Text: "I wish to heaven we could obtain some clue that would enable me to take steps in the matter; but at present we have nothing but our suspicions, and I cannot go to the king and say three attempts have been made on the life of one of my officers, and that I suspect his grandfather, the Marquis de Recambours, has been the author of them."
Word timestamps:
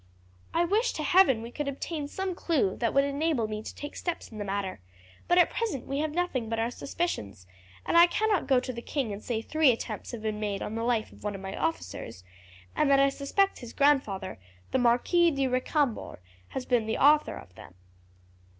"I 0.51 0.65
wish 0.65 0.93
to 0.93 1.03
heaven 1.03 1.43
we 1.43 1.51
could 1.51 1.67
obtain 1.67 2.07
some 2.07 2.33
clue 2.33 2.75
that 2.77 2.91
would 2.91 3.03
enable 3.03 3.47
me 3.47 3.61
to 3.61 3.75
take 3.75 3.95
steps 3.95 4.31
in 4.31 4.39
the 4.39 4.43
matter; 4.43 4.79
but 5.27 5.37
at 5.37 5.51
present 5.51 5.85
we 5.85 5.99
have 5.99 6.11
nothing 6.11 6.49
but 6.49 6.57
our 6.57 6.71
suspicions, 6.71 7.45
and 7.85 7.95
I 7.95 8.07
cannot 8.07 8.47
go 8.47 8.59
to 8.61 8.73
the 8.73 8.81
king 8.81 9.13
and 9.13 9.23
say 9.23 9.43
three 9.43 9.69
attempts 9.71 10.09
have 10.11 10.23
been 10.23 10.39
made 10.39 10.63
on 10.63 10.73
the 10.73 10.81
life 10.83 11.11
of 11.11 11.23
one 11.23 11.35
of 11.35 11.41
my 11.41 11.55
officers, 11.55 12.23
and 12.75 12.89
that 12.89 12.99
I 12.99 13.09
suspect 13.09 13.59
his 13.59 13.73
grandfather, 13.73 14.39
the 14.71 14.79
Marquis 14.79 15.29
de 15.29 15.45
Recambours, 15.45 16.17
has 16.47 16.65
been 16.65 16.87
the 16.87 16.97
author 16.97 17.35
of 17.37 17.53
them." 17.53 17.75